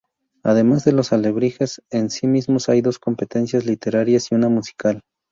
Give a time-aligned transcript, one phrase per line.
[0.43, 5.03] Además de los alebrijes en sí mismos hay dos competencias literarias y una musical.